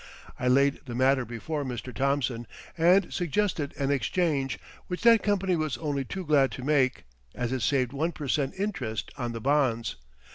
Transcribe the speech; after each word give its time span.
I 0.39 0.47
laid 0.47 0.79
the 0.85 0.95
matter 0.95 1.25
before 1.25 1.63
Mr. 1.63 1.93
Thomson 1.93 2.47
and 2.75 3.13
suggested 3.13 3.71
an 3.77 3.91
exchange, 3.91 4.57
which 4.87 5.03
that 5.03 5.21
company 5.21 5.55
was 5.55 5.77
only 5.77 6.05
too 6.05 6.25
glad 6.25 6.49
to 6.53 6.63
make, 6.63 7.03
as 7.35 7.51
it 7.51 7.61
saved 7.61 7.93
one 7.93 8.11
per 8.11 8.27
cent 8.27 8.55
interest 8.57 9.11
on 9.15 9.33
the 9.33 9.41
bonds. 9.41 9.97